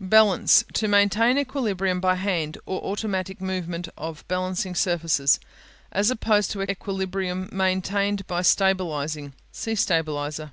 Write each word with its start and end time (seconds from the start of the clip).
Balance 0.00 0.64
To 0.72 0.88
maintain 0.88 1.38
equilibrium 1.38 2.00
by 2.00 2.16
hand 2.16 2.58
or 2.66 2.80
automatic 2.82 3.40
movement 3.40 3.88
of 3.96 4.26
balancing 4.26 4.74
surfaces, 4.74 5.38
as 5.92 6.10
opposed 6.10 6.50
to 6.50 6.62
equilibrium 6.68 7.48
maintained 7.52 8.26
by 8.26 8.42
stabilizing. 8.42 9.32
See 9.52 9.76
"Stabilizer." 9.76 10.50